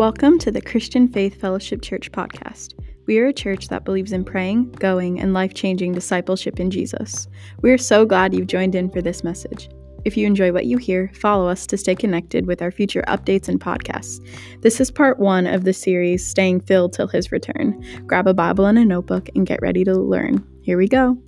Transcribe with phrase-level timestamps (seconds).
[0.00, 2.72] Welcome to the Christian Faith Fellowship Church podcast.
[3.04, 7.28] We are a church that believes in praying, going, and life changing discipleship in Jesus.
[7.60, 9.68] We are so glad you've joined in for this message.
[10.06, 13.46] If you enjoy what you hear, follow us to stay connected with our future updates
[13.46, 14.24] and podcasts.
[14.62, 17.84] This is part one of the series, Staying Filled Till His Return.
[18.06, 20.42] Grab a Bible and a notebook and get ready to learn.
[20.62, 21.18] Here we go.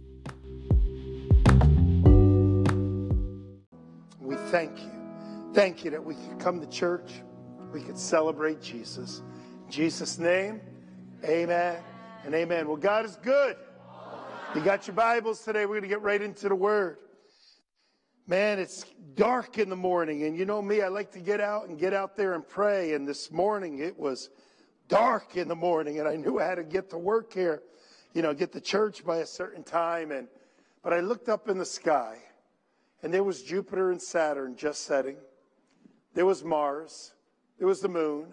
[4.19, 4.91] We thank you.
[5.53, 7.21] Thank you that we could come to church,
[7.73, 9.23] we could celebrate Jesus.
[9.65, 10.61] In Jesus' name,
[11.25, 11.83] amen
[12.25, 12.69] and amen.
[12.69, 13.57] Well, God is good.
[14.55, 15.65] You got your Bibles today.
[15.65, 16.99] We're going to get right into the Word.
[18.27, 21.69] Man, it's dark in the morning, and you know me, I like to get out
[21.69, 22.93] and get out there and pray.
[22.93, 24.29] And this morning it was
[24.89, 27.63] dark in the morning, and I knew I had to get to work here,
[28.13, 30.13] you know, get to church by a certain time.
[30.13, 30.29] And
[30.83, 32.19] but I looked up in the sky,
[33.03, 35.17] and there was Jupiter and Saturn just setting.
[36.15, 37.15] There was Mars,
[37.63, 38.27] there was the moon.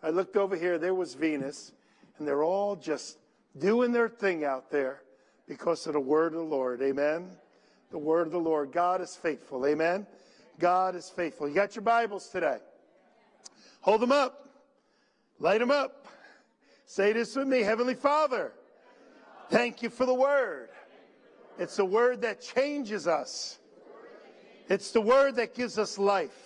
[0.00, 1.72] I looked over here, there was Venus,
[2.18, 3.18] and they're all just
[3.58, 5.02] doing their thing out there
[5.48, 6.80] because of the word of the Lord.
[6.80, 7.30] Amen
[7.90, 8.70] the word of the Lord.
[8.70, 9.66] God is faithful.
[9.66, 10.06] Amen.
[10.60, 11.48] God is faithful.
[11.48, 12.58] You got your Bibles today.
[13.80, 14.50] Hold them up.
[15.40, 16.06] Light them up.
[16.84, 18.52] Say this with me Heavenly Father,
[19.50, 20.68] thank you for the word.
[21.58, 23.58] It's the word that changes us,
[24.68, 26.45] it's the word that gives us life.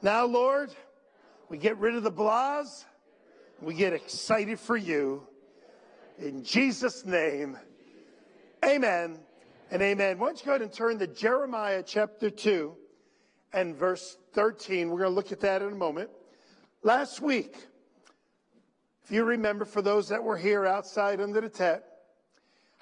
[0.00, 0.72] Now, Lord,
[1.48, 2.84] we get rid of the blahs,
[3.60, 5.26] we get excited for you.
[6.18, 7.58] In Jesus' name,
[8.64, 9.18] amen
[9.72, 10.18] and amen.
[10.18, 12.76] Why don't you go ahead and turn to Jeremiah chapter 2
[13.52, 14.88] and verse 13.
[14.88, 16.10] We're going to look at that in a moment.
[16.84, 17.56] Last week,
[19.02, 21.82] if you remember, for those that were here outside under the tent,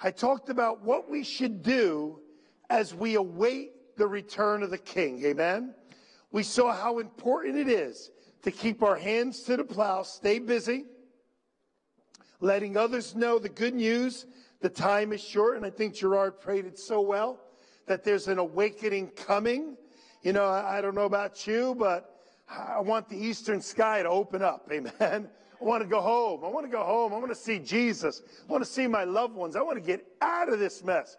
[0.03, 2.19] I talked about what we should do
[2.69, 5.23] as we await the return of the king.
[5.25, 5.73] Amen.
[6.31, 8.11] We saw how important it is
[8.43, 10.85] to keep our hands to the plow, stay busy,
[12.39, 14.25] letting others know the good news
[14.61, 17.39] the time is short, and I think Gerard prayed it so well
[17.85, 19.77] that there's an awakening coming.
[20.23, 24.41] You know, I, don't know about you, but I want the eastern sky to open
[24.41, 24.67] up.
[24.71, 25.29] Amen.
[25.59, 26.43] I want to go home.
[26.43, 27.13] I want to go home.
[27.13, 28.21] I want to see Jesus.
[28.47, 29.55] I want to see my loved ones.
[29.55, 31.17] I want to get out of this mess.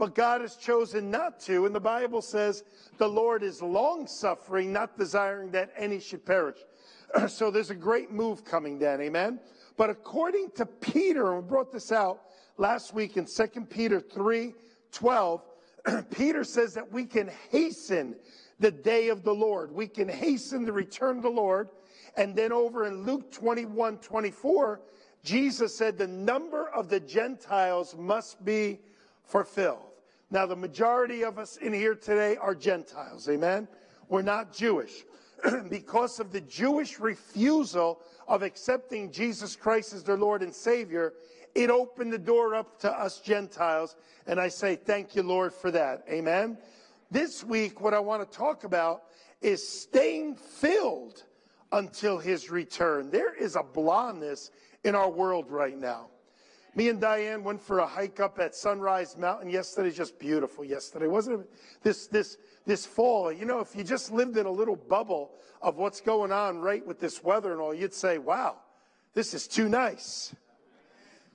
[0.00, 1.66] But God has chosen not to.
[1.66, 2.64] And the Bible says
[2.96, 6.56] the Lord is long suffering, not desiring that any should perish.
[7.28, 9.02] so there's a great move coming then.
[9.02, 9.38] Amen.
[9.76, 12.22] But according to Peter, and we brought this out
[12.56, 14.54] last week in 2 Peter 3
[14.90, 15.42] 12,
[16.10, 18.16] Peter says that we can hasten
[18.58, 19.70] the day of the Lord.
[19.70, 21.68] We can hasten the return of the Lord.
[22.16, 24.80] And then over in Luke 21 24,
[25.22, 28.80] Jesus said the number of the Gentiles must be
[29.24, 29.89] fulfilled.
[30.30, 33.28] Now, the majority of us in here today are Gentiles.
[33.28, 33.66] Amen.
[34.08, 35.04] We're not Jewish.
[35.70, 41.14] because of the Jewish refusal of accepting Jesus Christ as their Lord and Savior,
[41.54, 43.96] it opened the door up to us Gentiles.
[44.26, 46.04] And I say, thank you, Lord, for that.
[46.08, 46.58] Amen.
[47.10, 49.04] This week, what I want to talk about
[49.40, 51.24] is staying filled
[51.72, 53.10] until his return.
[53.10, 54.52] There is a blondness
[54.84, 56.06] in our world right now.
[56.74, 59.90] Me and Diane went for a hike up at Sunrise Mountain yesterday.
[59.90, 61.50] Just beautiful yesterday, wasn't it?
[61.82, 63.32] This this this fall.
[63.32, 65.32] You know, if you just lived in a little bubble
[65.62, 68.56] of what's going on right with this weather and all, you'd say, "Wow,
[69.14, 70.34] this is too nice."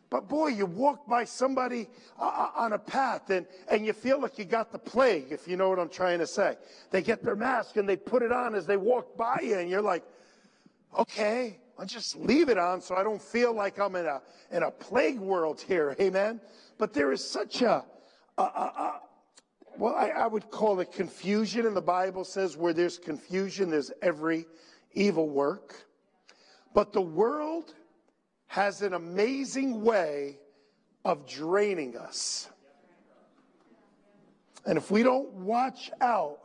[0.09, 1.87] But boy, you walk by somebody
[2.19, 5.47] uh, uh, on a path and, and you feel like you got the plague, if
[5.47, 6.57] you know what I'm trying to say.
[6.91, 9.69] They get their mask and they put it on as they walk by you, and
[9.69, 10.03] you're like,
[10.97, 14.21] okay, I'll just leave it on so I don't feel like I'm in a,
[14.51, 15.95] in a plague world here.
[15.99, 16.39] Amen.
[16.77, 17.83] But there is such a,
[18.37, 19.01] a, a, a
[19.77, 21.65] well, I, I would call it confusion.
[21.65, 24.45] And the Bible says where there's confusion, there's every
[24.93, 25.75] evil work.
[26.73, 27.73] But the world
[28.47, 30.39] has an amazing way
[31.03, 32.49] of draining us.
[34.65, 36.39] And if we don't watch out,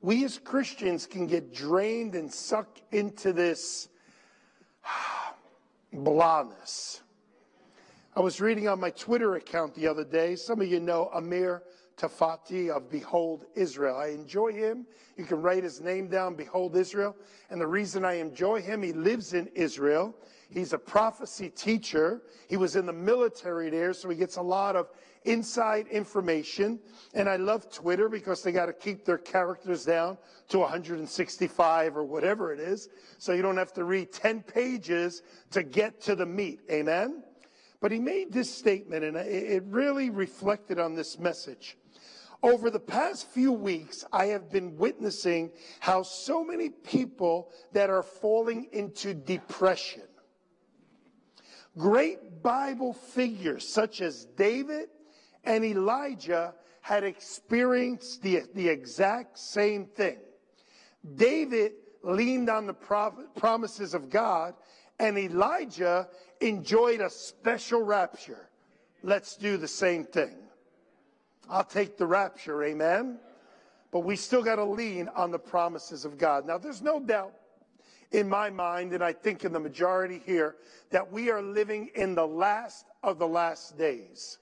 [0.00, 3.88] we as Christians can get drained and sucked into this
[5.94, 7.00] blahness.
[8.14, 10.36] I was reading on my Twitter account the other day.
[10.36, 11.62] Some of you know Amir
[11.96, 13.96] Tsarfati of Behold Israel.
[13.96, 14.86] I enjoy him.
[15.16, 17.16] You can write his name down, Behold Israel.
[17.50, 20.14] And the reason I enjoy him, he lives in Israel.
[20.50, 22.22] He's a prophecy teacher.
[22.48, 24.88] He was in the military there, so he gets a lot of
[25.24, 26.80] inside information.
[27.14, 32.04] And I love Twitter because they got to keep their characters down to 165 or
[32.04, 32.88] whatever it is.
[33.18, 36.60] So you don't have to read 10 pages to get to the meat.
[36.70, 37.22] Amen?
[37.80, 41.76] But he made this statement, and it really reflected on this message.
[42.40, 48.02] Over the past few weeks, I have been witnessing how so many people that are
[48.02, 50.02] falling into depression.
[51.78, 54.88] Great Bible figures such as David
[55.44, 60.18] and Elijah had experienced the, the exact same thing.
[61.14, 61.72] David
[62.02, 64.54] leaned on the promises of God,
[64.98, 66.08] and Elijah
[66.40, 68.48] enjoyed a special rapture.
[69.02, 70.34] Let's do the same thing.
[71.48, 73.18] I'll take the rapture, amen?
[73.90, 76.46] But we still got to lean on the promises of God.
[76.46, 77.34] Now, there's no doubt
[78.12, 80.56] in my mind, and I think in the majority here,
[80.90, 84.38] that we are living in the last of the last days.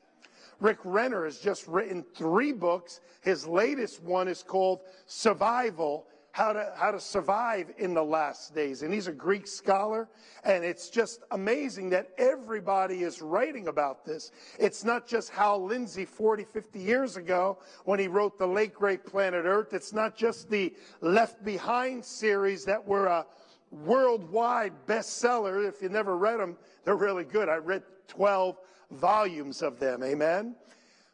[0.61, 3.01] Rick Renner has just written three books.
[3.23, 8.83] His latest one is called Survival how to, how to survive in the last days.
[8.83, 10.09] And he's a Greek scholar.
[10.45, 14.31] And it's just amazing that everybody is writing about this.
[14.59, 19.05] It's not just Hal Lindsey 40, 50 years ago when he wrote The Late Great
[19.05, 19.73] Planet Earth.
[19.73, 23.27] It's not just the Left Behind series that were a
[23.71, 25.69] worldwide bestseller.
[25.69, 27.49] If you never read them, they're really good.
[27.49, 28.57] I read 12
[28.93, 30.03] volumes of them.
[30.03, 30.57] Amen.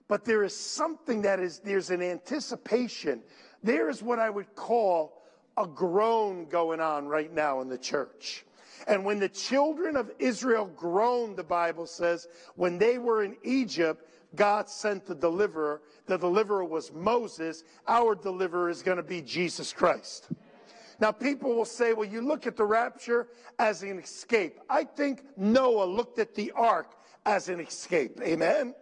[0.08, 3.22] But there is something that is, there's an anticipation
[3.66, 5.22] there is what I would call
[5.56, 8.44] a groan going on right now in the church.
[8.86, 14.08] And when the children of Israel groaned, the Bible says, when they were in Egypt,
[14.36, 15.82] God sent the deliverer.
[16.06, 17.64] The deliverer was Moses.
[17.88, 20.28] Our deliverer is going to be Jesus Christ.
[20.98, 23.28] Now, people will say, well, you look at the rapture
[23.58, 24.60] as an escape.
[24.68, 26.94] I think Noah looked at the ark
[27.26, 28.20] as an escape.
[28.22, 28.74] Amen.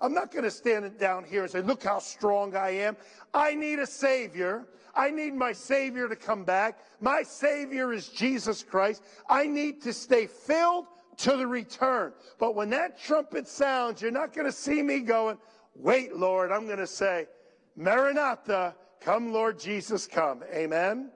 [0.00, 2.96] I'm not going to stand down here and say, look how strong I am.
[3.34, 4.68] I need a Savior.
[4.94, 6.78] I need my Savior to come back.
[7.00, 9.02] My Savior is Jesus Christ.
[9.28, 10.86] I need to stay filled
[11.18, 12.12] to the return.
[12.38, 15.36] But when that trumpet sounds, you're not going to see me going,
[15.74, 16.52] wait, Lord.
[16.52, 17.26] I'm going to say,
[17.76, 20.42] Maranatha, come, Lord Jesus, come.
[20.52, 21.10] Amen.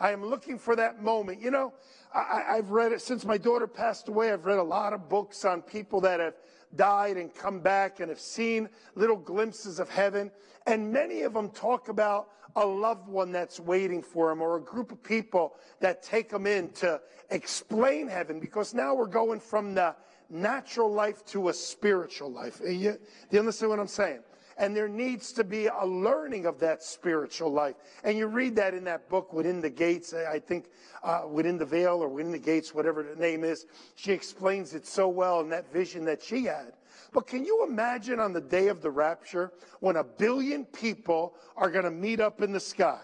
[0.00, 1.40] I am looking for that moment.
[1.40, 1.72] You know,
[2.14, 4.32] I, have read it since my daughter passed away.
[4.32, 6.34] I've read a lot of books on people that have
[6.76, 10.30] died and come back and have seen little glimpses of heaven.
[10.66, 14.60] And many of them talk about a loved one that's waiting for them or a
[14.60, 17.00] group of people that take them in to
[17.30, 19.94] explain heaven because now we're going from the
[20.30, 22.60] natural life to a spiritual life.
[22.60, 22.98] Do you, do
[23.30, 24.20] you understand what I'm saying?
[24.58, 27.76] And there needs to be a learning of that spiritual life.
[28.04, 30.66] And you read that in that book, Within the Gates, I think,
[31.02, 33.66] uh, Within the Veil or Within the Gates, whatever the name is.
[33.94, 36.72] She explains it so well in that vision that she had.
[37.12, 41.70] But can you imagine on the day of the rapture when a billion people are
[41.70, 43.00] going to meet up in the sky?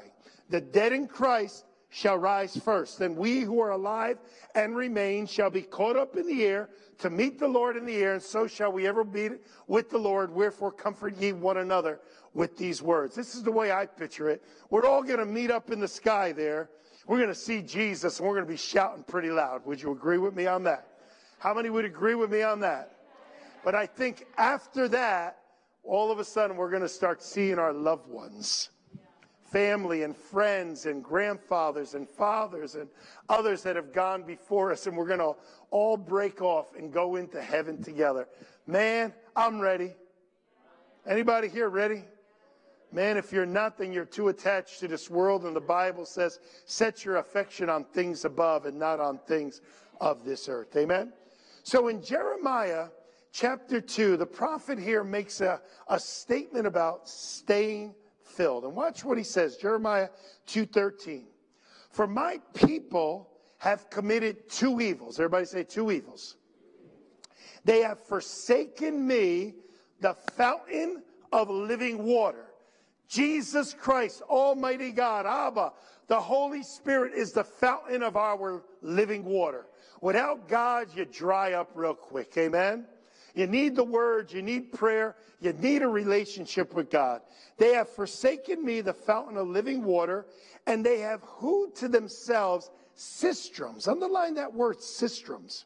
[0.51, 2.99] The dead in Christ shall rise first.
[2.99, 4.19] Then we who are alive
[4.56, 6.69] and remain shall be caught up in the air
[6.99, 9.31] to meet the Lord in the air, and so shall we ever be
[9.69, 10.32] with the Lord.
[10.32, 12.00] Wherefore comfort ye one another
[12.35, 13.14] with these words.
[13.14, 14.43] This is the way I picture it.
[14.70, 16.69] We're all going to meet up in the sky there.
[17.06, 19.64] We're going to see Jesus and we're going to be shouting pretty loud.
[19.64, 20.88] Would you agree with me on that?
[21.38, 22.96] How many would agree with me on that?
[23.64, 25.38] But I think after that,
[25.85, 28.70] all of a sudden we're going to start seeing our loved ones
[29.55, 32.89] family and friends and grandfathers and fathers and
[33.29, 35.33] others that have gone before us, and we're going to
[35.71, 38.27] all break off and go into heaven together.
[38.67, 39.93] Man, I'm ready.
[41.06, 42.03] Anybody here ready?
[42.91, 46.41] Man, if you're not, then you're too attached to this world, and the Bible says,
[46.65, 49.61] set your affection on things above and not on things
[50.01, 50.75] of this earth.
[50.77, 51.13] Amen?
[51.63, 52.89] So in Jeremiah
[53.31, 57.94] chapter 2, the prophet here makes a, a statement about staying
[58.36, 58.64] filled.
[58.64, 60.08] And watch what he says, Jeremiah
[60.46, 61.26] 2:13.
[61.91, 65.19] For my people have committed two evils.
[65.19, 66.36] Everybody say two evils.
[67.64, 69.55] They have forsaken me,
[70.00, 72.46] the fountain of living water.
[73.08, 75.72] Jesus Christ, Almighty God, Abba,
[76.08, 79.67] the Holy Spirit is the fountain of our living water.
[80.00, 82.36] Without God, you dry up real quick.
[82.36, 82.86] Amen.
[83.34, 87.20] You need the word, you need prayer, you need a relationship with God.
[87.58, 90.26] They have forsaken me, the fountain of living water,
[90.67, 93.88] and they have hewed to themselves cisterns.
[93.88, 95.64] Underline that word, cisterns.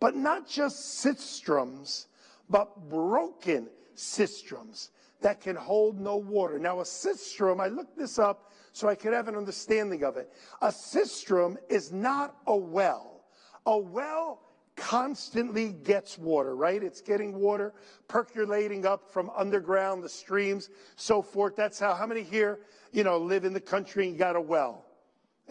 [0.00, 2.08] But not just cisterns,
[2.50, 6.58] but broken cisterns that can hold no water.
[6.58, 10.30] Now, a cistern, I looked this up so I could have an understanding of it.
[10.60, 13.24] A cistern is not a well.
[13.64, 14.40] A well
[14.76, 16.82] constantly gets water, right?
[16.82, 17.72] It's getting water
[18.08, 21.56] percolating up from underground, the streams, so forth.
[21.56, 22.60] That's how, how many here,
[22.92, 24.84] you know, live in the country and you got a well?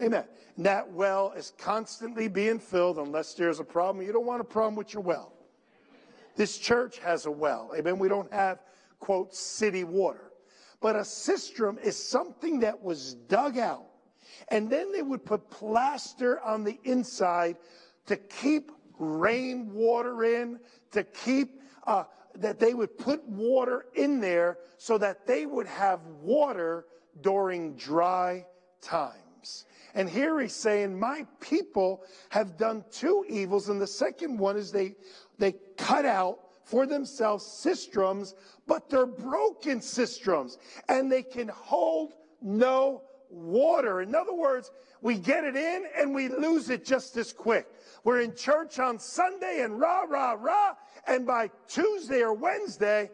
[0.02, 0.24] Amen.
[0.56, 4.06] And that well is constantly being filled unless there's a problem.
[4.06, 5.32] You don't want a problem with your well.
[6.36, 7.72] This church has a well.
[7.76, 7.98] Amen.
[7.98, 8.60] We don't have,
[9.00, 10.30] quote, city water.
[10.80, 13.86] But a cistern is something that was dug out.
[14.48, 17.56] And then they would put plaster on the inside
[18.06, 20.58] to keep rainwater in,
[20.92, 26.00] to keep, uh, that they would put water in there so that they would have
[26.22, 26.86] water
[27.22, 28.44] during dry
[28.80, 29.66] times.
[29.94, 33.70] And here he's saying, My people have done two evils.
[33.70, 34.94] And the second one is they,
[35.38, 38.34] they cut out for themselves cisterns,
[38.66, 44.02] but they're broken cisterns and they can hold no water.
[44.02, 44.70] In other words,
[45.02, 47.66] we get it in and we lose it just as quick.
[48.04, 50.74] We're in church on Sunday and rah, rah, rah.
[51.06, 53.10] And by Tuesday or Wednesday,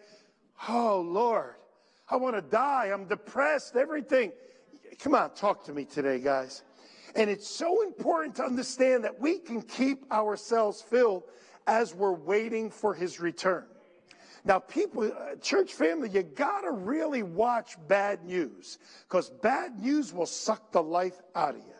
[0.69, 1.55] oh Lord,
[2.09, 2.91] I want to die.
[2.93, 4.33] I'm depressed, everything.
[4.99, 6.63] Come on, talk to me today, guys.
[7.15, 11.25] And it's so important to understand that we can keep ourselves filled
[11.67, 13.65] as we're waiting for his return.
[14.45, 20.13] Now, people, uh, church family, you got to really watch bad news because bad news
[20.13, 21.72] will suck the life out of you.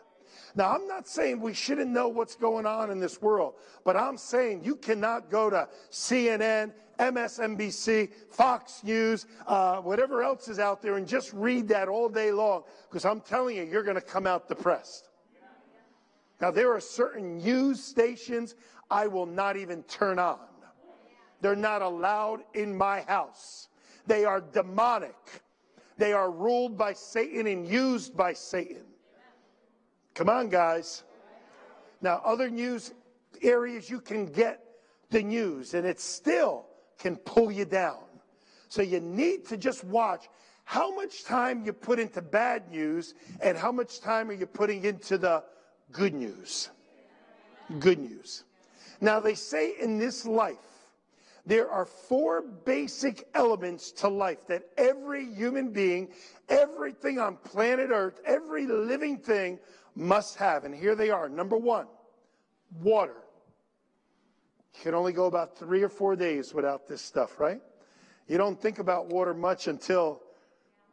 [0.55, 4.17] Now, I'm not saying we shouldn't know what's going on in this world, but I'm
[4.17, 10.97] saying you cannot go to CNN, MSNBC, Fox News, uh, whatever else is out there
[10.97, 14.27] and just read that all day long because I'm telling you, you're going to come
[14.27, 15.09] out depressed.
[16.39, 18.55] Now, there are certain news stations
[18.91, 20.39] I will not even turn on.
[21.41, 23.69] They're not allowed in my house.
[24.05, 25.15] They are demonic.
[25.97, 28.83] They are ruled by Satan and used by Satan.
[30.13, 31.03] Come on, guys.
[32.01, 32.93] Now, other news
[33.41, 34.63] areas you can get
[35.09, 36.65] the news, and it still
[36.99, 38.03] can pull you down.
[38.69, 40.27] So you need to just watch
[40.65, 44.83] how much time you put into bad news and how much time are you putting
[44.85, 45.43] into the
[45.91, 46.69] good news.
[47.79, 48.43] Good news.
[49.01, 50.57] Now, they say in this life,
[51.45, 56.09] there are four basic elements to life that every human being,
[56.47, 59.59] everything on planet Earth, every living thing
[59.95, 60.63] must have.
[60.63, 61.29] And here they are.
[61.29, 61.87] Number one,
[62.81, 63.17] water.
[64.75, 67.61] You can only go about three or four days without this stuff, right?
[68.27, 70.21] You don't think about water much until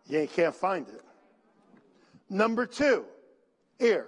[0.06, 1.02] you can't find it.
[2.28, 3.04] Number two,
[3.78, 4.06] air.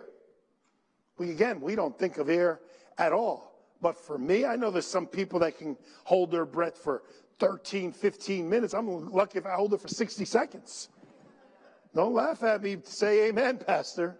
[1.19, 2.61] We, again, we don't think of air
[2.99, 3.53] at all.
[3.81, 7.03] But for me, I know there's some people that can hold their breath for
[7.39, 8.75] 13, 15 minutes.
[8.75, 10.89] I'm lucky if I hold it for 60 seconds.
[11.95, 12.79] Don't laugh at me.
[12.85, 14.17] Say amen, Pastor.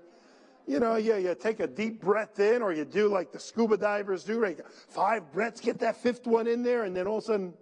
[0.67, 3.77] You know, yeah, you take a deep breath in, or you do like the scuba
[3.77, 4.59] divers do, right?
[4.89, 7.55] Five breaths, get that fifth one in there, and then all of a sudden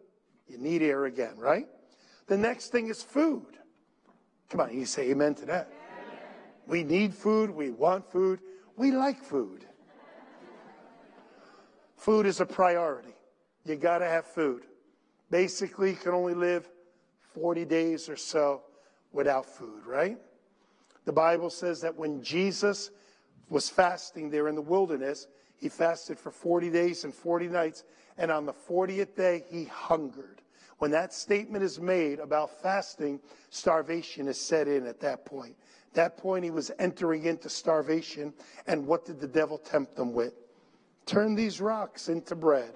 [0.47, 1.67] you need air again, right?
[2.27, 3.59] The next thing is food.
[4.51, 5.73] Come on, you say amen to that.
[6.67, 8.41] We need food, we want food,
[8.77, 9.65] we like food.
[11.97, 13.15] Food is a priority.
[13.65, 14.63] You got to have food.
[15.31, 16.69] Basically, you can only live
[17.35, 18.63] 40 days or so
[19.13, 20.19] without food, right?
[21.11, 22.93] The Bible says that when Jesus
[23.49, 25.27] was fasting there in the wilderness,
[25.57, 27.83] he fasted for 40 days and 40 nights,
[28.17, 30.41] and on the 40th day, he hungered.
[30.79, 35.57] When that statement is made about fasting, starvation is set in at that point.
[35.89, 38.33] At that point, he was entering into starvation,
[38.69, 40.35] and what did the devil tempt him with?
[41.07, 42.73] Turn these rocks into bread.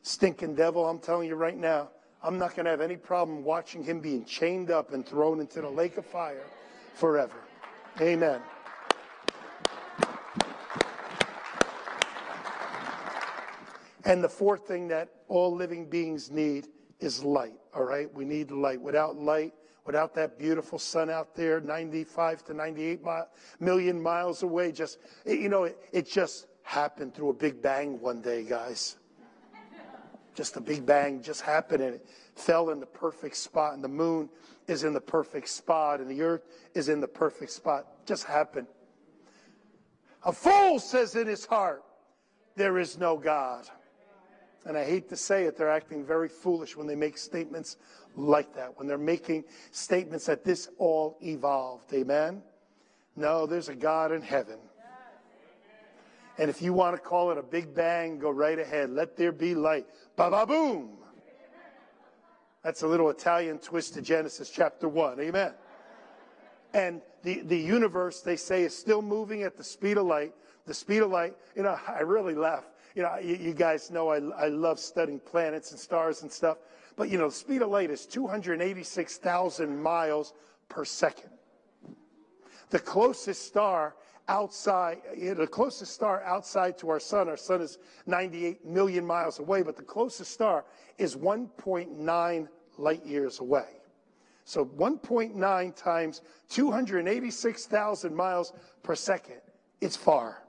[0.00, 1.90] Stinking devil, I'm telling you right now,
[2.24, 5.60] I'm not going to have any problem watching him being chained up and thrown into
[5.60, 6.46] the lake of fire
[6.94, 7.36] forever.
[8.00, 8.40] Amen.
[14.06, 18.12] And the fourth thing that all living beings need is light, all right?
[18.14, 18.80] We need light.
[18.80, 19.52] Without light,
[19.84, 23.10] without that beautiful sun out there, 95 to 98 mi-
[23.60, 28.22] million miles away, just, you know, it, it just happened through a big bang one
[28.22, 28.96] day, guys.
[30.34, 33.88] Just a big bang just happened and it fell in the perfect spot, and the
[33.88, 34.28] moon
[34.66, 36.42] is in the perfect spot, and the earth
[36.74, 37.86] is in the perfect spot.
[38.06, 38.66] Just happened.
[40.24, 41.82] A fool says in his heart,
[42.56, 43.68] There is no God.
[44.66, 47.76] And I hate to say it, they're acting very foolish when they make statements
[48.16, 51.92] like that, when they're making statements that this all evolved.
[51.92, 52.42] Amen?
[53.14, 54.58] No, there's a God in heaven.
[56.38, 58.90] And if you want to call it a big bang, go right ahead.
[58.90, 59.86] Let there be light.
[60.16, 60.98] Ba ba boom.
[62.62, 65.20] That's a little Italian twist to Genesis chapter 1.
[65.20, 65.52] Amen.
[66.72, 70.32] And the, the universe, they say, is still moving at the speed of light.
[70.66, 72.64] The speed of light, you know, I really laugh.
[72.94, 76.58] You know, you, you guys know I, I love studying planets and stars and stuff.
[76.96, 80.32] But, you know, the speed of light is 286,000 miles
[80.68, 81.30] per second.
[82.70, 83.94] The closest star
[84.28, 89.62] outside, the closest star outside to our sun, our sun is 98 million miles away,
[89.62, 90.64] but the closest star
[90.98, 93.66] is 1.9 light years away.
[94.44, 98.52] So 1.9 times 286,000 miles
[98.82, 99.40] per second.
[99.80, 100.42] It's far.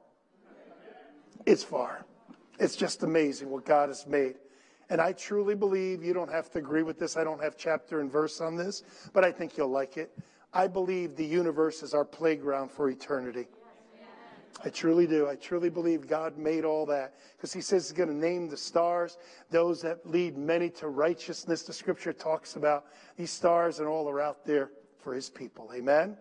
[1.46, 2.05] It's far.
[2.60, 4.36] It's just amazing what God has made.
[4.89, 7.17] And I truly believe you don't have to agree with this.
[7.17, 10.17] I don't have chapter and verse on this, but I think you'll like it.
[10.53, 13.48] I believe the universe is our playground for eternity.
[14.63, 15.27] I truly do.
[15.27, 18.57] I truly believe God made all that because He says He's going to name the
[18.57, 19.17] stars,
[19.50, 21.63] those that lead many to righteousness.
[21.63, 22.85] The scripture talks about
[23.17, 25.71] these stars and all are out there for His people.
[25.75, 26.17] Amen.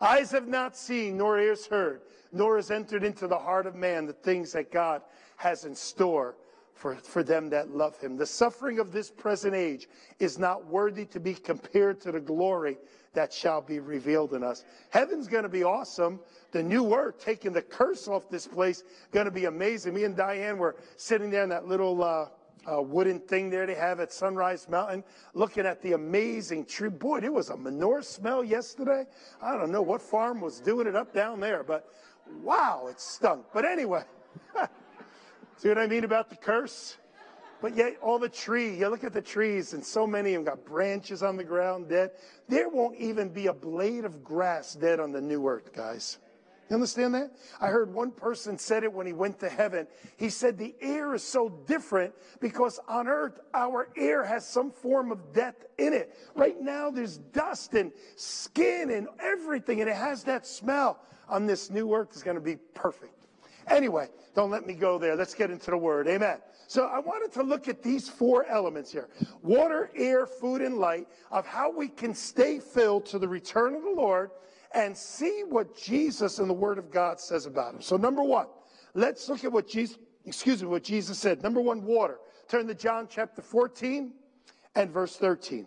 [0.00, 2.00] Eyes have not seen, nor ears heard,
[2.32, 5.02] nor has entered into the heart of man the things that God
[5.36, 6.36] has in store
[6.80, 8.16] for, for them that love him.
[8.16, 12.78] The suffering of this present age is not worthy to be compared to the glory
[13.14, 14.64] that shall be revealed in us.
[14.90, 16.20] Heaven's going to be awesome.
[16.52, 19.94] The new earth, taking the curse off this place, going to be amazing.
[19.94, 22.26] Me and Diane were sitting there in that little uh,
[22.70, 25.02] uh, wooden thing there they have at Sunrise Mountain,
[25.34, 26.88] looking at the amazing tree.
[26.88, 29.04] Boy, there was a manure smell yesterday.
[29.42, 31.86] I don't know what farm was doing it up down there, but
[32.42, 33.46] wow, it stunk.
[33.52, 34.02] But anyway.
[35.56, 36.96] See what I mean about the curse?
[37.60, 40.54] But yet, all the tree, you look at the trees, and so many of them
[40.54, 42.12] got branches on the ground dead.
[42.48, 46.18] There won't even be a blade of grass dead on the new earth, guys.
[46.70, 47.32] You understand that?
[47.60, 49.88] I heard one person said it when he went to heaven.
[50.16, 55.10] He said the air is so different because on earth, our air has some form
[55.10, 56.16] of death in it.
[56.36, 61.00] Right now, there's dust and skin and everything, and it has that smell.
[61.28, 63.26] On this new earth, is going to be perfect.
[63.68, 65.14] Anyway, don't let me go there.
[65.14, 66.08] Let's get into the word.
[66.08, 66.38] Amen.
[66.70, 69.08] So I wanted to look at these four elements here
[69.42, 73.82] water, air, food, and light of how we can stay filled to the return of
[73.82, 74.30] the Lord
[74.72, 77.82] and see what Jesus and the Word of God says about him.
[77.82, 78.46] So, number one,
[78.94, 81.42] let's look at what Jesus, excuse me, what Jesus said.
[81.42, 82.18] Number one, water.
[82.46, 84.12] Turn to John chapter 14
[84.76, 85.66] and verse 13.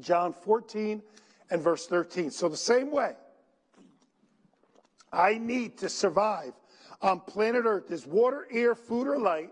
[0.00, 1.02] John 14
[1.50, 2.30] and verse 13.
[2.30, 3.12] So, the same way,
[5.12, 6.54] I need to survive
[7.02, 9.50] on planet Earth is water, air, food, or light.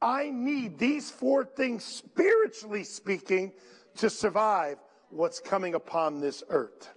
[0.00, 3.52] I need these four things, spiritually speaking,
[3.96, 4.78] to survive
[5.10, 6.90] what's coming upon this earth.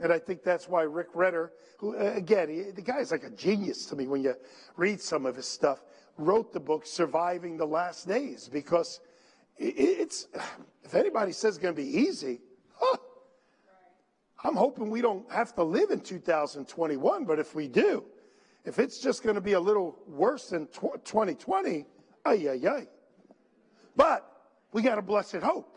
[0.00, 3.30] And I think that's why Rick Renner, who, uh, again, he, the guy's like a
[3.30, 4.34] genius to me when you
[4.76, 5.84] read some of his stuff,
[6.18, 9.00] wrote the book Surviving the Last Days because
[9.56, 10.28] it's,
[10.84, 12.40] if anybody says it's going to be easy,
[12.74, 12.98] huh,
[14.44, 18.04] I'm hoping we don't have to live in 2021, but if we do,
[18.66, 21.86] if it's just going to be a little worse than 2020,
[22.26, 22.86] ay, ay, ay.
[23.94, 24.30] But
[24.72, 25.76] we got a blessed hope.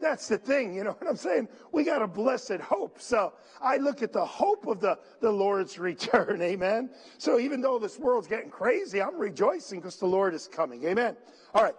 [0.00, 1.48] That's the thing, you know what I'm saying?
[1.70, 3.00] We got a blessed hope.
[3.00, 6.90] So I look at the hope of the, the Lord's return, amen?
[7.18, 11.16] So even though this world's getting crazy, I'm rejoicing because the Lord is coming, amen?
[11.54, 11.74] All right,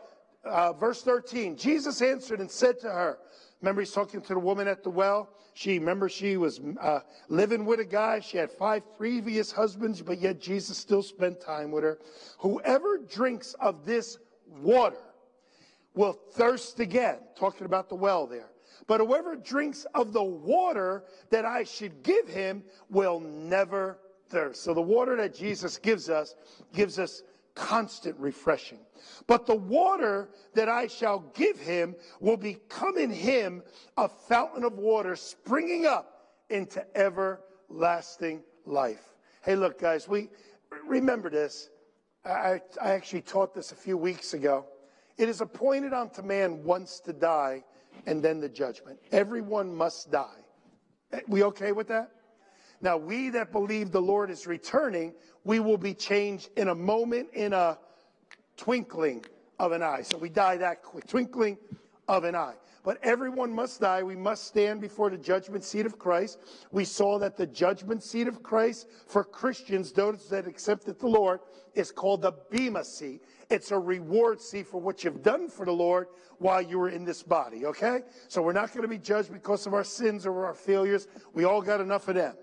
[0.45, 1.57] uh, verse 13.
[1.57, 3.19] Jesus answered and said to her,
[3.61, 5.29] Remember, he's talking to the woman at the well.
[5.53, 8.19] She, remember, she was uh, living with a guy.
[8.19, 11.99] She had five previous husbands, but yet Jesus still spent time with her.
[12.39, 14.97] Whoever drinks of this water
[15.93, 17.17] will thirst again.
[17.35, 18.49] Talking about the well there.
[18.87, 24.63] But whoever drinks of the water that I should give him will never thirst.
[24.63, 26.35] So the water that Jesus gives us
[26.73, 27.21] gives us
[27.55, 28.79] constant refreshing.
[29.27, 33.63] But the water that I shall give him will become in him
[33.97, 39.15] a fountain of water springing up into everlasting life.
[39.43, 40.29] Hey, look, guys, we
[40.87, 41.69] remember this.
[42.25, 44.65] I, I actually taught this a few weeks ago.
[45.17, 47.63] It is appointed unto man once to die
[48.05, 48.99] and then the judgment.
[49.11, 50.39] Everyone must die.
[51.11, 52.11] Eh, we okay with that?
[52.83, 55.13] Now, we that believe the Lord is returning,
[55.45, 57.79] we will be changed in a moment, in a
[58.57, 59.23] twinkling
[59.57, 60.01] of an eye.
[60.01, 61.57] So we die that quick, twinkling
[62.09, 62.55] of an eye.
[62.83, 64.03] But everyone must die.
[64.03, 66.39] We must stand before the judgment seat of Christ.
[66.73, 71.39] We saw that the judgment seat of Christ for Christians, those that accepted the Lord,
[71.75, 73.21] is called the Bema seat.
[73.49, 76.07] It's a reward seat for what you've done for the Lord
[76.39, 78.01] while you were in this body, okay?
[78.27, 81.07] So we're not going to be judged because of our sins or our failures.
[81.33, 82.35] We all got enough of them.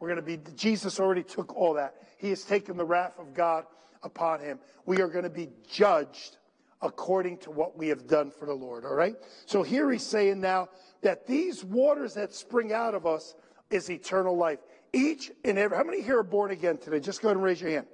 [0.00, 1.94] We're going to be, Jesus already took all that.
[2.16, 3.66] He has taken the wrath of God
[4.02, 4.58] upon him.
[4.86, 6.38] We are going to be judged
[6.82, 9.14] according to what we have done for the Lord, all right?
[9.44, 10.70] So here he's saying now
[11.02, 13.34] that these waters that spring out of us
[13.70, 14.58] is eternal life.
[14.92, 16.98] Each and every, how many here are born again today?
[16.98, 17.86] Just go ahead and raise your hand.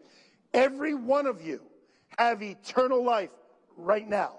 [0.55, 1.61] Every one of you
[2.17, 3.31] have eternal life
[3.77, 4.35] right now.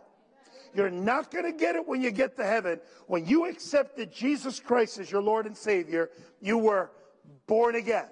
[0.74, 2.80] You're not going to get it when you get to heaven.
[3.08, 6.10] When you accepted Jesus Christ as your Lord and Savior,
[6.42, 6.92] you were
[7.48, 8.08] born again.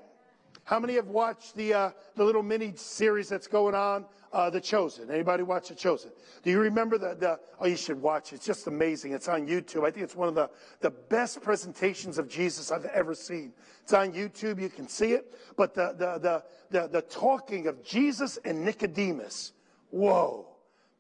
[0.66, 4.60] How many have watched the, uh, the little mini series that's going on uh, The
[4.60, 5.12] Chosen?
[5.12, 6.10] Anybody watch The Chosen?
[6.42, 8.34] Do you remember the, the, oh, you should watch.
[8.34, 9.12] It's just amazing.
[9.12, 9.86] It's on YouTube.
[9.86, 10.50] I think it's one of the,
[10.80, 13.54] the best presentations of Jesus I've ever seen.
[13.84, 14.60] It's on YouTube.
[14.60, 15.38] You can see it.
[15.56, 19.54] But the, the, the, the, the talking of Jesus and Nicodemus.
[19.92, 20.48] Whoa.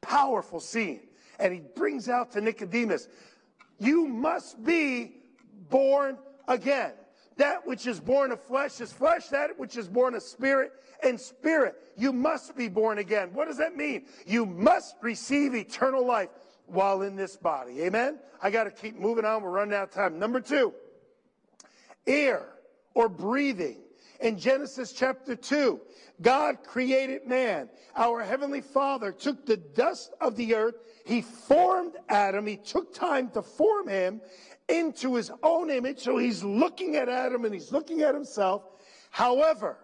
[0.02, 1.02] Powerful scene.
[1.40, 3.08] And he brings out to Nicodemus,
[3.80, 5.16] you must be
[5.70, 6.94] born again.
[7.38, 10.72] That which is born of flesh is flesh, that which is born of spirit
[11.04, 11.76] and spirit.
[11.98, 13.32] You must be born again.
[13.34, 14.06] What does that mean?
[14.26, 16.30] You must receive eternal life
[16.68, 17.82] while in this body.
[17.84, 18.20] Amen?
[18.42, 19.44] I got to keep moving on.
[19.44, 20.18] We're running out of time.
[20.18, 20.74] Number two,
[22.08, 22.46] air
[22.94, 23.82] or breathing.
[24.22, 25.80] In Genesis chapter 2,
[26.22, 27.70] God created man.
[27.98, 30.76] Our heavenly father took the dust of the earth.
[31.06, 32.48] He formed Adam.
[32.48, 34.22] He took time to form him
[34.68, 36.00] into his own image.
[36.00, 38.64] So he's looking at Adam and he's looking at himself.
[39.12, 39.78] However,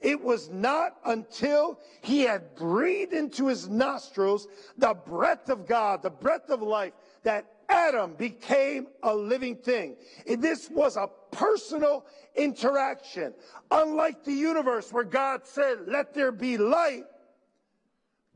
[0.00, 6.10] it was not until he had breathed into his nostrils the breath of God, the
[6.10, 6.92] breath of life,
[7.22, 9.96] that Adam became a living thing.
[10.26, 13.32] And this was a personal interaction.
[13.70, 17.04] Unlike the universe where God said, let there be light,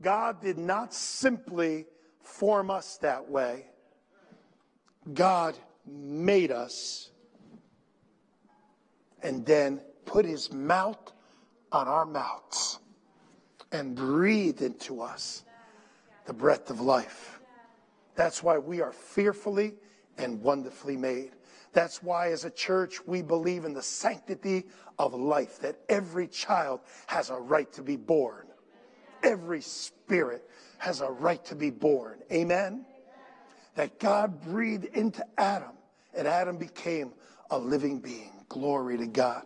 [0.01, 1.85] God did not simply
[2.21, 3.65] form us that way.
[5.13, 7.09] God made us
[9.21, 11.13] and then put his mouth
[11.71, 12.79] on our mouths
[13.71, 15.43] and breathed into us
[16.25, 17.39] the breath of life.
[18.15, 19.75] That's why we are fearfully
[20.17, 21.31] and wonderfully made.
[21.73, 24.65] That's why, as a church, we believe in the sanctity
[24.97, 28.47] of life, that every child has a right to be born.
[29.21, 32.19] Every spirit has a right to be born.
[32.31, 32.85] Amen?
[33.75, 35.76] That God breathed into Adam
[36.17, 37.13] and Adam became
[37.49, 38.31] a living being.
[38.49, 39.43] Glory to God.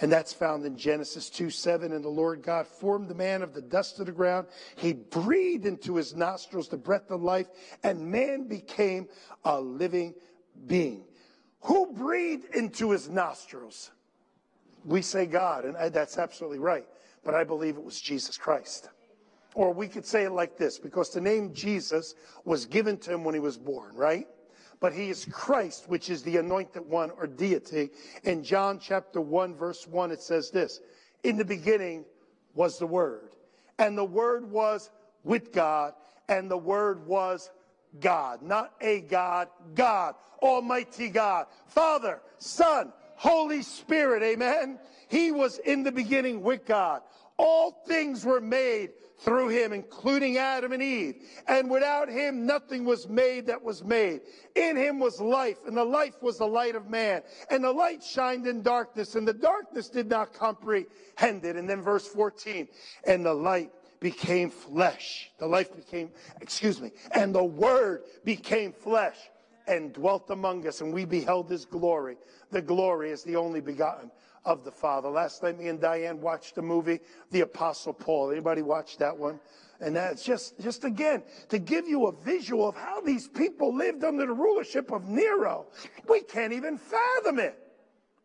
[0.00, 1.92] And that's found in Genesis 2 7.
[1.92, 4.48] And the Lord God formed the man of the dust of the ground.
[4.76, 7.46] He breathed into his nostrils the breath of life,
[7.84, 9.08] and man became
[9.44, 10.14] a living
[10.66, 11.04] being.
[11.62, 13.92] Who breathed into his nostrils?
[14.84, 16.86] We say God, and that's absolutely right.
[17.24, 18.88] But I believe it was Jesus Christ.
[19.54, 23.22] Or we could say it like this because the name Jesus was given to him
[23.22, 24.26] when he was born, right?
[24.82, 27.90] But he is Christ, which is the anointed one or deity.
[28.24, 30.80] In John chapter 1, verse 1, it says this
[31.22, 32.04] In the beginning
[32.52, 33.36] was the Word,
[33.78, 34.90] and the Word was
[35.22, 35.94] with God,
[36.28, 37.48] and the Word was
[38.00, 44.80] God, not a God, God, Almighty God, Father, Son, Holy Spirit, amen.
[45.06, 47.02] He was in the beginning with God.
[47.36, 51.16] All things were made through him, including Adam and Eve.
[51.46, 54.22] And without him, nothing was made that was made.
[54.54, 57.22] In him was life, and the life was the light of man.
[57.50, 61.56] And the light shined in darkness, and the darkness did not comprehend it.
[61.56, 62.68] And then verse 14,
[63.06, 63.70] and the light
[64.00, 65.30] became flesh.
[65.38, 69.16] The life became, excuse me, and the word became flesh
[69.68, 72.16] and dwelt among us, and we beheld his glory.
[72.50, 74.10] The glory is the only begotten
[74.44, 75.08] of the Father.
[75.08, 77.00] Last night, me and Diane watched the movie,
[77.30, 78.30] The Apostle Paul.
[78.30, 79.38] Anybody watch that one?
[79.80, 84.04] And that's just, just again, to give you a visual of how these people lived
[84.04, 85.66] under the rulership of Nero.
[86.08, 87.58] We can't even fathom it.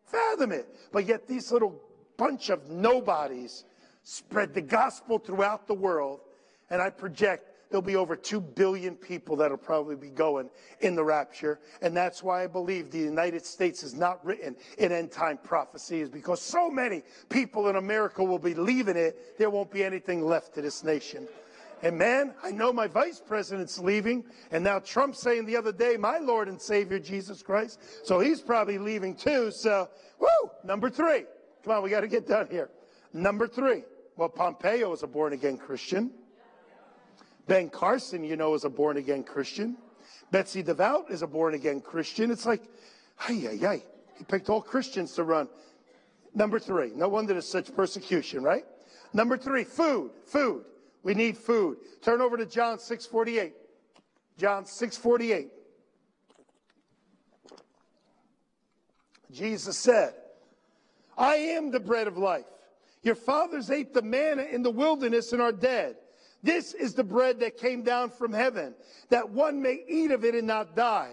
[0.04, 0.68] Fathom it.
[0.92, 1.80] But yet these little
[2.16, 3.64] bunch of nobodies
[4.04, 6.20] spread the gospel throughout the world.
[6.70, 10.50] And I project there'll be over 2 billion people that'll probably be going
[10.80, 11.60] in the rapture.
[11.82, 16.08] And that's why I believe the United States is not written in end time prophecies
[16.08, 20.54] because so many people in America will be leaving it, there won't be anything left
[20.54, 21.26] to this nation.
[21.82, 25.96] And man, I know my vice president's leaving, and now Trump's saying the other day,
[25.96, 27.80] my Lord and Savior Jesus Christ.
[28.04, 29.52] So he's probably leaving too.
[29.52, 31.24] So, woo, number three.
[31.64, 32.70] Come on, we got to get done here.
[33.12, 33.84] Number three.
[34.16, 36.10] Well, Pompeo is a born again Christian.
[37.48, 39.76] Ben Carson, you know, is a born again Christian.
[40.30, 42.30] Betsy DeVos is a born again Christian.
[42.30, 42.62] It's like,
[43.26, 43.82] ay, ay, ay.
[44.18, 45.48] He picked all Christians to run.
[46.34, 48.64] Number three, no wonder there's such persecution, right?
[49.14, 50.64] Number three, food, food.
[51.02, 51.78] We need food.
[52.02, 53.52] Turn over to John 6:48.
[54.36, 55.48] John 6:48.
[59.30, 60.14] Jesus said,
[61.16, 62.44] I am the bread of life.
[63.02, 65.96] Your fathers ate the manna in the wilderness and are dead.
[66.42, 68.74] This is the bread that came down from heaven,
[69.08, 71.12] that one may eat of it and not die.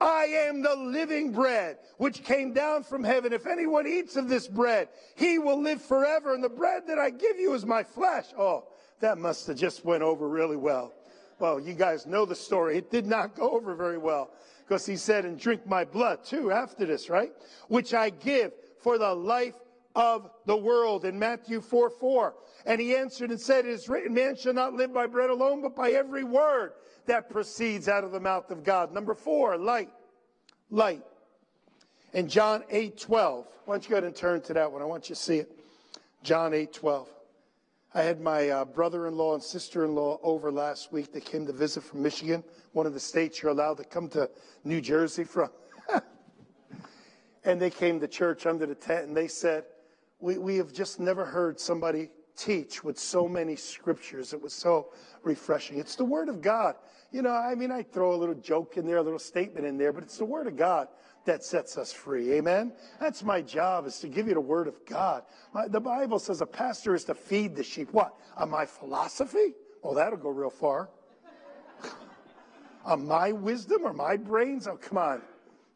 [0.00, 3.32] I am the living bread which came down from heaven.
[3.32, 6.34] If anyone eats of this bread, he will live forever.
[6.34, 8.26] And the bread that I give you is my flesh.
[8.36, 8.66] Oh,
[9.00, 10.92] that must have just went over really well.
[11.38, 12.76] Well, you guys know the story.
[12.76, 14.30] It did not go over very well
[14.66, 17.32] because he said, and drink my blood too after this, right?
[17.68, 19.56] Which I give for the life
[19.94, 22.34] of the world in Matthew 4 4.
[22.66, 25.60] And he answered and said, It is written, man shall not live by bread alone,
[25.60, 26.72] but by every word
[27.06, 28.92] that proceeds out of the mouth of God.
[28.92, 29.90] Number four, light.
[30.70, 31.02] Light.
[32.14, 33.46] In John 8 12.
[33.64, 34.82] Why don't you go ahead and turn to that one?
[34.82, 35.58] I want you to see it.
[36.22, 37.08] John 8 12.
[37.96, 41.12] I had my uh, brother in law and sister in law over last week.
[41.12, 44.28] They came to visit from Michigan, one of the states you're allowed to come to
[44.64, 45.50] New Jersey from.
[47.44, 49.64] and they came to church under the tent and they said,
[50.18, 54.32] we, we have just never heard somebody teach with so many scriptures.
[54.32, 54.92] It was so
[55.22, 55.78] refreshing.
[55.78, 56.76] It's the Word of God.
[57.10, 59.78] You know, I mean, I throw a little joke in there, a little statement in
[59.78, 60.88] there, but it's the Word of God
[61.24, 62.32] that sets us free.
[62.32, 62.72] Amen?
[63.00, 65.22] That's my job, is to give you the Word of God.
[65.52, 67.92] My, the Bible says a pastor is to feed the sheep.
[67.92, 68.14] What?
[68.36, 69.54] On my philosophy?
[69.82, 70.90] Well, that'll go real far.
[72.84, 74.66] on my wisdom or my brains?
[74.66, 75.22] Oh, come on.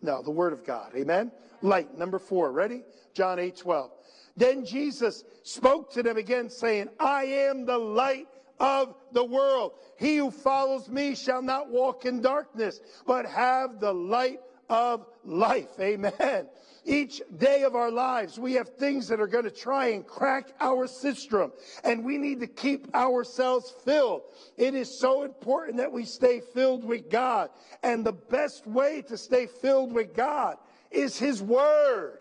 [0.03, 0.92] No, the Word of God.
[0.97, 1.33] Amen?
[1.62, 2.53] Light, number four.
[2.53, 2.83] Ready?
[3.14, 3.90] John 8 12.
[4.38, 8.29] Then Jesus spoke to them again, saying, I am the light
[8.61, 9.72] of the world.
[9.98, 14.38] He who follows me shall not walk in darkness, but have the light
[14.70, 15.79] of life.
[15.81, 16.46] Amen.
[16.85, 20.53] Each day of our lives, we have things that are going to try and crack
[20.61, 24.22] our system, and we need to keep ourselves filled.
[24.57, 27.51] It is so important that we stay filled with God,
[27.83, 30.59] and the best way to stay filled with God
[30.90, 32.20] is His Word.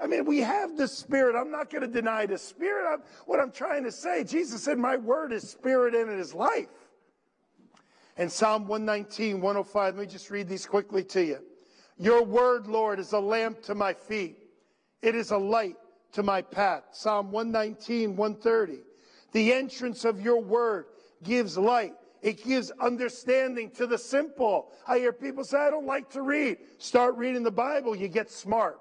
[0.00, 1.36] I mean, we have the Spirit.
[1.36, 2.86] I'm not going to deny the Spirit.
[2.90, 6.34] I'm, what I'm trying to say, Jesus said, My word is Spirit and it is
[6.34, 6.68] life.
[8.16, 11.38] And Psalm 119, 105, let me just read these quickly to you.
[11.98, 14.38] Your word, Lord, is a lamp to my feet,
[15.02, 15.76] it is a light
[16.12, 16.84] to my path.
[16.92, 18.78] Psalm 119, 130.
[19.32, 20.86] The entrance of your word
[21.22, 21.94] gives light.
[22.22, 24.72] It gives understanding to the simple.
[24.88, 26.58] I hear people say, I don't like to read.
[26.78, 28.80] Start reading the Bible, you get smart.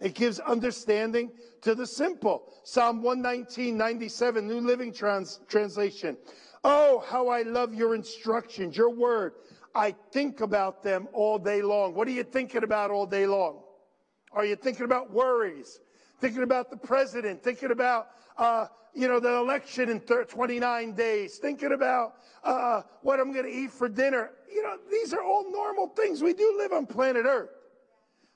[0.00, 1.32] It gives understanding
[1.62, 2.52] to the simple.
[2.62, 6.16] Psalm 119, 97, New Living Trans- Translation.
[6.64, 9.34] Oh, how I love your instructions, your word.
[9.74, 11.94] I think about them all day long.
[11.94, 13.62] What are you thinking about all day long?
[14.32, 15.80] Are you thinking about worries?
[16.20, 17.42] Thinking about the president?
[17.42, 21.38] Thinking about, uh, you know, the election in 29 days?
[21.38, 24.30] Thinking about uh, what I'm going to eat for dinner?
[24.52, 26.22] You know, these are all normal things.
[26.22, 27.50] We do live on planet Earth.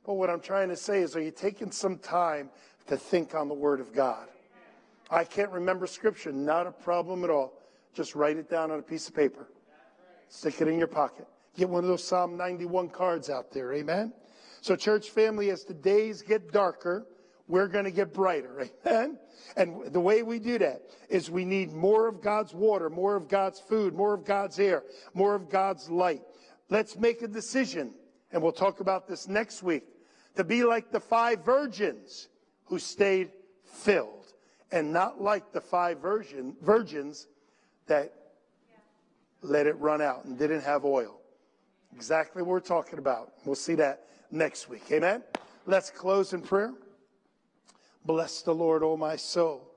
[0.04, 2.50] But what I'm trying to say is, are you taking some time
[2.88, 4.26] to think on the Word of God?
[5.10, 6.32] I can't remember Scripture.
[6.32, 7.52] Not a problem at all.
[7.94, 9.48] Just write it down on a piece of paper.
[10.28, 11.26] Stick it in your pocket.
[11.56, 13.74] Get one of those Psalm 91 cards out there.
[13.74, 14.12] Amen.
[14.62, 17.06] So, church family, as the days get darker,
[17.48, 18.68] we're going to get brighter.
[18.86, 19.18] Amen.
[19.56, 23.28] And the way we do that is we need more of God's water, more of
[23.28, 26.22] God's food, more of God's air, more of God's light.
[26.70, 27.92] Let's make a decision,
[28.32, 29.84] and we'll talk about this next week,
[30.36, 32.28] to be like the five virgins
[32.64, 33.30] who stayed
[33.64, 34.32] filled
[34.70, 37.28] and not like the five virgin, virgins
[37.86, 38.12] that
[39.42, 41.20] let it run out and didn't have oil.
[41.94, 43.32] Exactly what we're talking about.
[43.44, 44.84] We'll see that next week.
[44.90, 45.22] Amen.
[45.66, 46.72] Let's close in prayer.
[48.06, 49.68] Bless the Lord, oh my soul.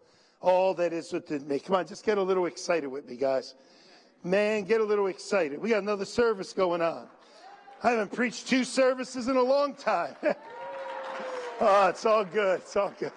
[0.42, 1.60] All that is within me.
[1.60, 3.56] Come on, just get a little excited with me, guys.
[4.24, 5.60] Man, get a little excited.
[5.60, 7.08] We got another service going on.
[7.86, 10.16] I haven't preached two services in a long time.
[11.62, 12.62] oh, it's all good.
[12.62, 13.12] It's all good.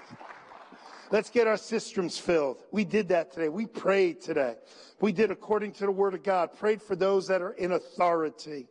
[1.11, 2.59] Let's get our systems filled.
[2.70, 3.48] We did that today.
[3.48, 4.57] We prayed today.
[5.00, 8.66] We did according to the word of God, prayed for those that are in authority.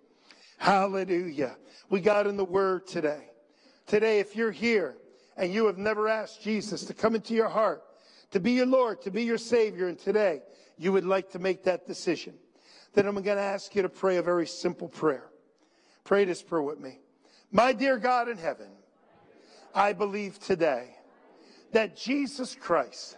[0.60, 1.58] Hallelujah.
[1.90, 3.32] We got in the word today.
[3.88, 4.98] Today, if you're here
[5.36, 7.82] and you have never asked Jesus to come into your heart,
[8.30, 10.44] to be your Lord, to be your Savior, and today
[10.78, 12.36] you would like to make that decision,
[12.94, 15.32] then I'm going to ask you to pray a very simple prayer.
[16.08, 17.00] Pray this prayer with me.
[17.52, 18.70] My dear God in heaven,
[19.76, 20.96] I believe today
[21.74, 23.18] that Jesus Christ,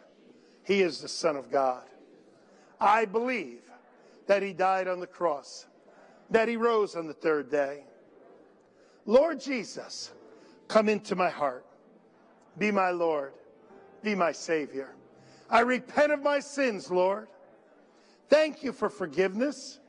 [0.63, 1.83] He is the Son of God.
[2.81, 3.61] I believe
[4.25, 5.67] that He died on the cross,
[6.31, 7.83] that He rose on the third day.
[9.05, 10.11] Lord Jesus,
[10.67, 11.67] come into my heart.
[12.57, 13.33] Be my Lord.
[14.01, 14.95] Be my Savior.
[15.47, 17.27] I repent of my sins, Lord.
[18.29, 19.79] Thank you for forgiveness.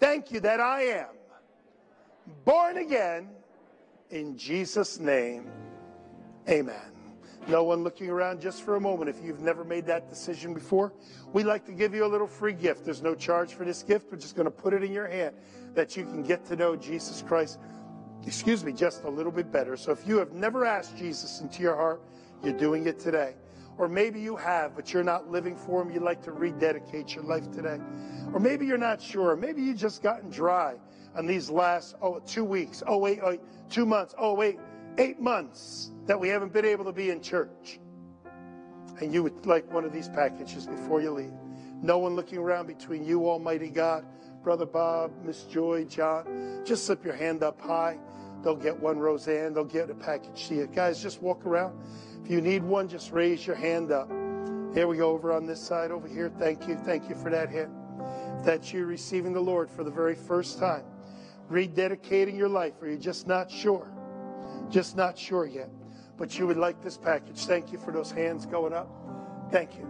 [0.00, 1.19] Thank you that I am
[2.44, 3.28] born again
[4.10, 5.50] in Jesus' name.
[6.48, 6.92] Amen.
[7.48, 9.08] No one looking around just for a moment.
[9.08, 10.92] If you've never made that decision before
[11.32, 12.84] we'd like to give you a little free gift.
[12.84, 14.10] There's no charge for this gift.
[14.10, 15.36] We're just going to put it in your hand
[15.74, 17.60] that you can get to know jesus christ
[18.26, 19.76] excuse me just a little bit better.
[19.76, 22.02] So if you have never asked jesus into your heart
[22.42, 23.34] you're doing it today.
[23.78, 25.90] Or maybe you have but you're not living for him.
[25.90, 27.78] You'd like to rededicate your life today.
[28.32, 29.36] Or maybe you're not sure.
[29.36, 30.76] Maybe you just gotten dry
[31.16, 34.58] on these last oh two weeks oh wait oh, two months oh wait
[34.98, 37.78] eight months that we haven't been able to be in church,
[39.00, 41.32] and you would like one of these packages before you leave.
[41.82, 44.04] No one looking around between you, Almighty God,
[44.42, 46.62] Brother Bob, Miss Joy, John.
[46.64, 47.98] Just slip your hand up high.
[48.42, 49.54] They'll get one, Roseanne.
[49.54, 50.66] They'll get a package to you.
[50.66, 51.78] Guys, just walk around.
[52.24, 54.10] If you need one, just raise your hand up.
[54.74, 56.30] Here we go over on this side over here.
[56.38, 56.76] Thank you.
[56.76, 57.72] Thank you for that hand.
[58.38, 60.84] If that's you receiving the Lord for the very first time,
[61.50, 63.90] rededicating your life, or you're just not sure,
[64.70, 65.70] just not sure yet,
[66.16, 67.44] but you would like this package.
[67.46, 68.88] Thank you for those hands going up.
[69.50, 69.86] Thank you.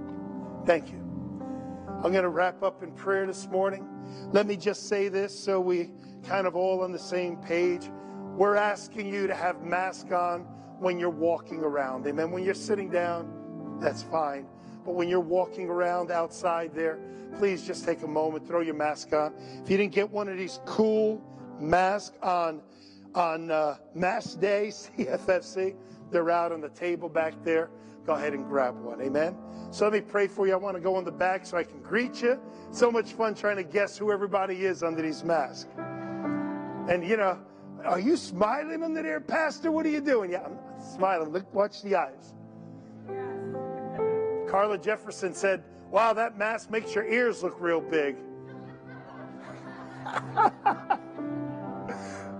[0.64, 0.98] Thank you.
[2.02, 3.86] I'm going to wrap up in prayer this morning.
[4.32, 5.90] Let me just say this so we
[6.24, 7.90] kind of all on the same page.
[8.36, 10.42] We're asking you to have mask on
[10.78, 12.06] when you're walking around.
[12.06, 12.30] Amen.
[12.30, 14.46] When you're sitting down, that's fine.
[14.84, 16.98] But when you're walking around outside there,
[17.36, 19.34] please just take a moment, throw your mask on.
[19.62, 21.22] If you didn't get one of these cool
[21.60, 22.60] masks on
[23.14, 24.68] on uh, Mask Day,
[24.98, 25.74] CFFC,
[26.10, 27.70] they're out on the table back there.
[28.06, 29.00] Go ahead and grab one.
[29.00, 29.36] Amen.
[29.70, 30.52] So let me pray for you.
[30.52, 32.40] I want to go in the back so I can greet you.
[32.70, 35.68] So much fun trying to guess who everybody is under these masks.
[36.88, 37.38] And you know,
[37.84, 39.70] are you smiling under there, Pastor?
[39.70, 40.32] What are you doing?
[40.32, 40.58] Yeah, I'm
[40.96, 41.30] smiling.
[41.30, 42.34] Look, watch the eyes.
[44.48, 48.16] Carla Jefferson said, Wow, that mask makes your ears look real big.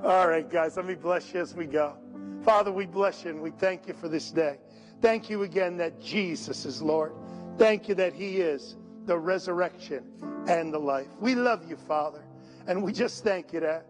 [0.03, 1.95] All right, guys, let me bless you as we go.
[2.43, 4.57] Father, we bless you and we thank you for this day.
[5.03, 7.13] Thank you again that Jesus is Lord.
[7.59, 10.05] Thank you that He is the resurrection
[10.49, 11.09] and the life.
[11.21, 12.25] We love you, Father,
[12.67, 13.85] and we just thank you that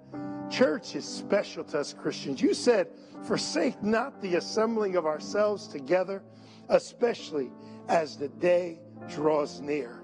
[0.51, 2.43] church is special to us Christians.
[2.43, 2.89] You said,
[3.23, 6.25] Forsake not the assembling of ourselves together,
[6.71, 7.53] especially
[7.87, 10.03] as the day draws near.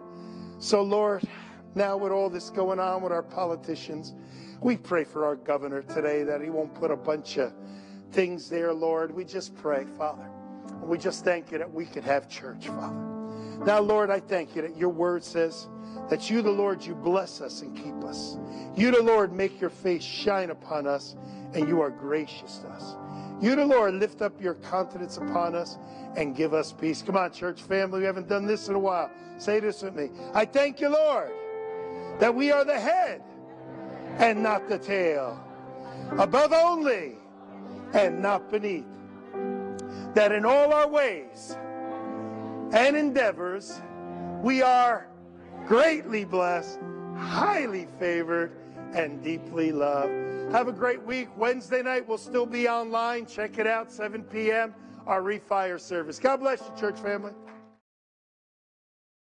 [0.60, 1.24] So, Lord,
[1.76, 4.14] now with all this going on with our politicians,
[4.60, 7.52] we pray for our governor today that he won't put a bunch of
[8.12, 9.14] things there, Lord.
[9.14, 10.28] We just pray, Father.
[10.82, 13.16] We just thank you that we could have church, Father.
[13.64, 15.68] Now, Lord, I thank you that your word says
[16.08, 18.38] that you, the Lord, you bless us and keep us.
[18.76, 21.16] You, the Lord, make your face shine upon us,
[21.54, 22.94] and you are gracious to us.
[23.40, 25.78] You, the Lord, lift up your countenance upon us
[26.16, 27.02] and give us peace.
[27.02, 29.10] Come on, church family, we haven't done this in a while.
[29.38, 30.10] Say this with me.
[30.32, 31.32] I thank you, Lord,
[32.18, 33.22] that we are the head
[34.18, 35.38] and not the tail,
[36.18, 37.16] above only
[37.92, 38.84] and not beneath.
[40.14, 41.56] That in all our ways
[42.72, 43.80] and endeavors,
[44.42, 45.08] we are
[45.66, 46.80] greatly blessed,
[47.16, 48.52] highly favored,
[48.94, 50.12] and deeply loved.
[50.52, 51.28] Have a great week.
[51.36, 53.26] Wednesday night, we'll still be online.
[53.26, 54.74] Check it out, 7 p.m.,
[55.06, 56.18] our refire service.
[56.18, 57.32] God bless you, church family.